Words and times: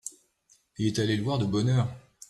Il 0.79 0.87
est 0.87 0.97
allé 0.97 1.15
le 1.15 1.21
voir 1.21 1.37
de 1.37 1.45
bonne 1.45 1.69
heure. 1.69 1.87